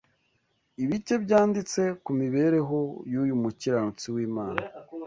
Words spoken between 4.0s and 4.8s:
w’Imana